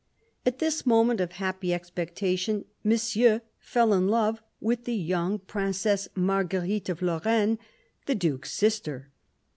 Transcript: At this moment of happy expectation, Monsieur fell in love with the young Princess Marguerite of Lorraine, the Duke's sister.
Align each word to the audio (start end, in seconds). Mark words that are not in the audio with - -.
At 0.47 0.57
this 0.57 0.83
moment 0.83 1.21
of 1.21 1.33
happy 1.33 1.71
expectation, 1.75 2.65
Monsieur 2.83 3.43
fell 3.59 3.93
in 3.93 4.07
love 4.07 4.41
with 4.59 4.85
the 4.85 4.95
young 4.95 5.37
Princess 5.37 6.07
Marguerite 6.15 6.89
of 6.89 7.03
Lorraine, 7.03 7.59
the 8.07 8.15
Duke's 8.15 8.51
sister. 8.51 9.11